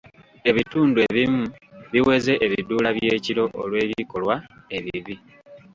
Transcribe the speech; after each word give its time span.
Ebitundu 0.49 0.99
ebimu 1.09 1.43
biweze 1.93 2.33
ebiduula 2.45 2.89
by'ekiro 2.97 3.43
olw'ebikola 3.61 4.35
ebibi. 4.77 5.15